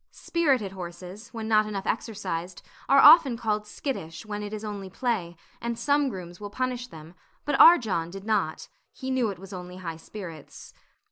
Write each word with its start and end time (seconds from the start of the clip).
Spirited 0.09 0.71
horses, 0.71 1.27
when 1.31 1.47
not 1.47 1.67
enough 1.67 1.85
exercised, 1.85 2.63
are 2.89 2.97
often 2.97 3.37
called 3.37 3.67
skittish, 3.67 4.25
when 4.25 4.41
it 4.41 4.51
is 4.51 4.65
only 4.65 4.89
play; 4.89 5.35
and 5.61 5.77
some 5.77 6.09
grooms 6.09 6.39
will 6.41 6.49
punish 6.49 6.87
them, 6.87 7.13
but 7.45 7.53
our 7.61 7.77
John 7.77 8.09
did 8.09 8.23
not; 8.23 8.67
he 8.91 9.11
knew 9.11 9.29
it 9.29 9.37
was 9.37 9.53
only 9.53 9.77
high 9.77 9.97
spirits. 9.97 10.73